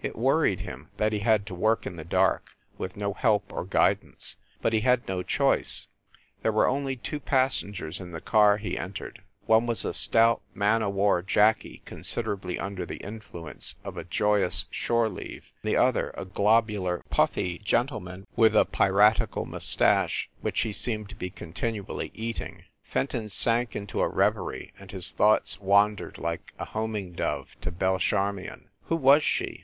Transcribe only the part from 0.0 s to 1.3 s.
It worried him that he